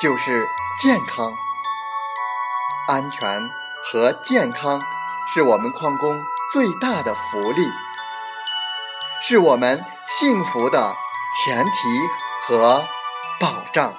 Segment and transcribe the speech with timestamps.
[0.00, 0.46] 就是
[0.82, 1.32] 健康。
[2.88, 3.50] 安全
[3.90, 4.80] 和健康。
[5.28, 7.68] 是我们矿工最大的福利，
[9.20, 10.94] 是我们幸福的
[11.44, 11.72] 前提
[12.46, 12.86] 和
[13.40, 13.92] 保障。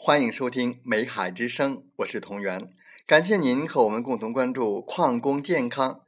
[0.00, 2.70] 欢迎收听《美海之声》，我是同源，
[3.04, 6.02] 感谢您和我们共同关注矿工健康。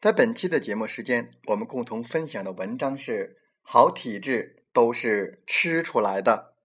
[0.00, 6.55] 在本期的节目时间，我们共同分享的文章是：好体质都是吃出来的。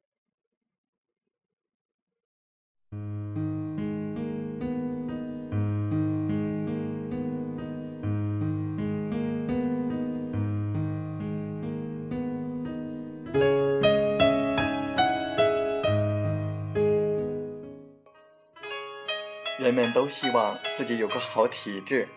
[19.62, 22.10] 人们都希望自己有个好体质，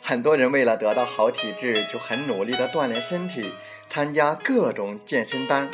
[0.00, 3.52] 很多人为了得到好体质，就很努力的锻炼身体，
[3.90, 5.70] 参加各种健身班，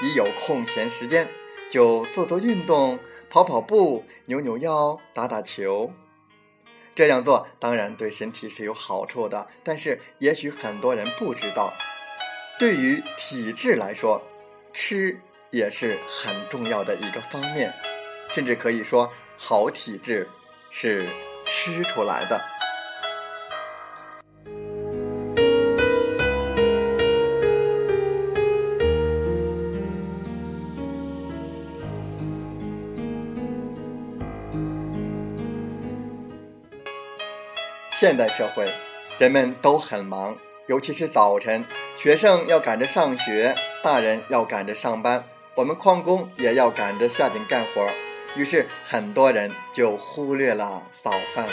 [0.00, 1.28] 一有空闲时间
[1.68, 5.92] 就做做运动，跑跑步，扭扭腰，打打球。
[6.94, 11.74] 这样做当然对身体是有好处的，但是也许很多人不知道，
[12.56, 14.22] 对于体质来说，
[14.72, 15.20] 吃
[15.50, 17.74] 也是很重要的一个方面，
[18.28, 19.10] 甚至可以说。
[19.36, 20.28] 好体质
[20.70, 21.06] 是
[21.44, 22.40] 吃出来的。
[37.98, 38.70] 现代社会，
[39.18, 40.36] 人们都很忙，
[40.66, 41.64] 尤其是早晨，
[41.96, 45.24] 学生要赶着上学，大人要赶着上班，
[45.54, 47.88] 我们矿工也要赶着下井干活。
[48.36, 51.48] 于是很多人就忽略了早饭。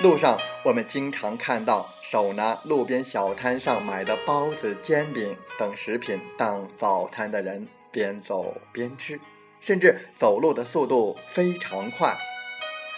[0.00, 9.18] 路上我们经常看到手拿路边小摊上买的包子、煎饼等食品当早餐的人，边走边吃，
[9.58, 12.16] 甚至走路的速度非常快。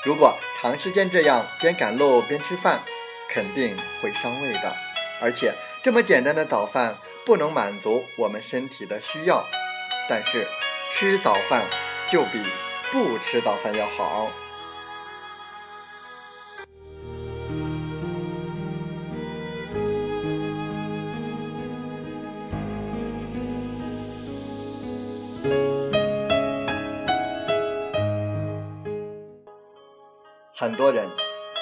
[0.05, 2.83] 如果长时间这样边赶路边吃饭，
[3.31, 4.75] 肯定会伤胃的。
[5.21, 9.47] 而且这么简单的早饭不能满足我们身体的需要。
[10.09, 10.47] 但是
[10.91, 11.88] 吃早饭。
[12.11, 12.43] 就比
[12.91, 14.31] 不吃早餐要好。
[30.55, 31.09] 很多人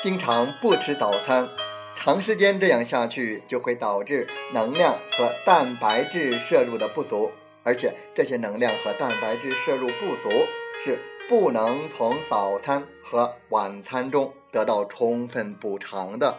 [0.01, 1.49] 经常不吃早餐，
[1.95, 7.31] 长时间这样下去，就会导致能量和蛋白质摄入的不足。
[7.67, 10.31] 而且这些能量和蛋白质摄入不足，
[10.79, 16.39] 是不能从早餐和晚餐中得到充分补偿的。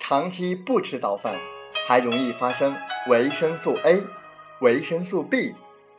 [0.00, 1.38] 长期不吃早饭，
[1.86, 2.76] 还容易发生
[3.08, 4.02] 维生素 A、
[4.60, 5.54] 维生素 B、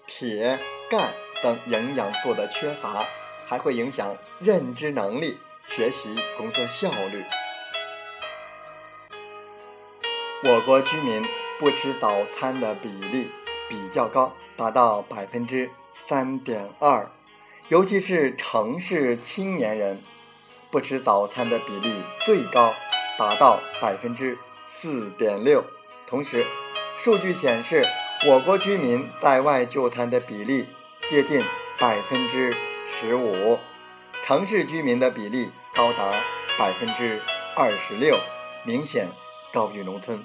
[0.05, 3.05] 铁、钙等营养素的缺乏，
[3.47, 7.23] 还会影响认知能力、学习工作效率。
[10.43, 11.23] 我国居民。
[11.57, 13.29] 不吃早餐的比例
[13.69, 17.09] 比较高，达到百分之三点二，
[17.69, 20.03] 尤其是城市青年人，
[20.69, 22.73] 不吃早餐的比例最高，
[23.17, 24.37] 达到百分之
[24.67, 25.63] 四点六。
[26.05, 26.45] 同时，
[26.97, 27.85] 数据显示，
[28.27, 30.67] 我国居民在外就餐的比例
[31.09, 31.41] 接近
[31.79, 32.53] 百分之
[32.85, 33.57] 十五，
[34.23, 36.11] 城市居民的比例高达
[36.57, 37.21] 百分之
[37.55, 38.19] 二十六，
[38.65, 39.07] 明显
[39.53, 40.21] 高于农村。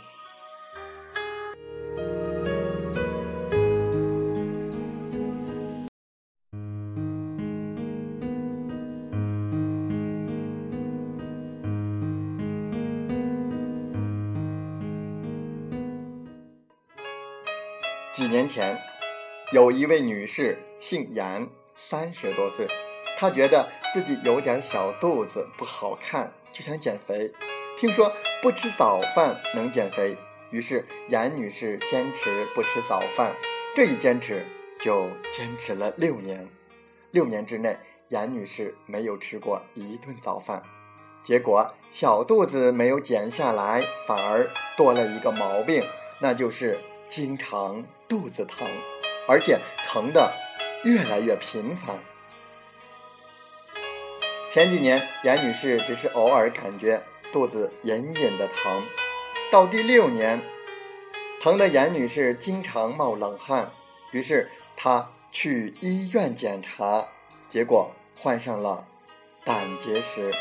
[18.12, 18.76] 几年前，
[19.52, 22.66] 有一位女士姓严，三十多岁，
[23.16, 27.32] 她觉得自己有点小肚子不好看，就想减肥。
[27.76, 28.12] 听说
[28.42, 30.16] 不吃早饭能减肥，
[30.50, 33.32] 于是严女士坚持不吃早饭。
[33.76, 34.44] 这一坚持
[34.80, 36.48] 就坚持了六年。
[37.12, 37.78] 六年之内，
[38.08, 40.64] 严女士没有吃过一顿早饭，
[41.22, 45.84] 结果小肚子没有减下来，反而多了一个毛病，
[46.20, 46.78] 那就是
[47.10, 48.68] 经常肚子疼，
[49.26, 50.32] 而且疼的
[50.84, 51.98] 越来越频繁。
[54.48, 57.02] 前几年，严女士只是偶尔感觉
[57.32, 58.84] 肚子隐隐的疼，
[59.50, 60.40] 到第六年，
[61.40, 63.72] 疼的严女士经常冒冷汗，
[64.12, 67.08] 于是她去医院检查，
[67.48, 68.86] 结果患上了
[69.44, 70.32] 胆结石，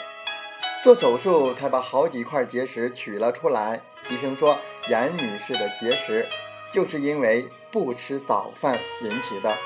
[0.83, 3.81] 做手术才把好几块结石取了出来。
[4.09, 4.57] 医生说，
[4.87, 6.27] 严女士的结石
[6.71, 9.57] 就是因为不吃早饭引起的。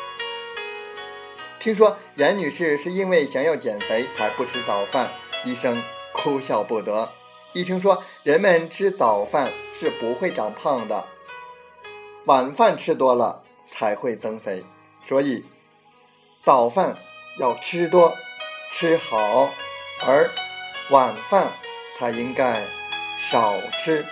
[1.60, 5.12] 听说严女士是因为想要减肥才不吃早饭，
[5.46, 5.82] 医生
[6.14, 7.10] 哭笑不得。
[7.54, 11.06] 医生说，人们吃早饭是不会长胖的，
[12.26, 14.66] 晚饭吃多了才会增肥，
[15.06, 15.46] 所以
[16.42, 16.98] 早饭
[17.38, 18.14] 要吃多
[18.72, 19.50] 吃好，
[20.06, 20.30] 而
[20.90, 21.54] 晚饭
[21.96, 22.64] 才应该
[23.20, 24.06] 少吃。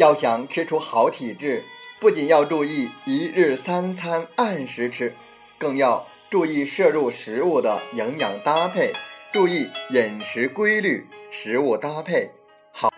[0.00, 1.62] 要想吃出好体质，
[2.00, 5.14] 不仅要注意一日三餐按时吃，
[5.58, 8.94] 更要注意摄入食物的营养搭配，
[9.30, 12.30] 注意饮食规律、食物搭配，
[12.72, 12.90] 好，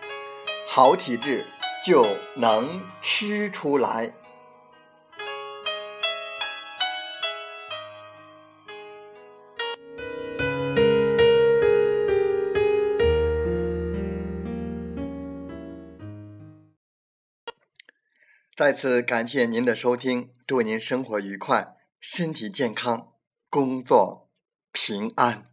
[0.65, 1.45] 好体质
[1.85, 2.07] 就
[2.37, 4.09] 能吃出来。
[18.63, 23.09] 再次感谢您的收听，祝您生活愉快，身体健康，
[23.49, 24.29] 工作
[24.71, 25.52] 平安。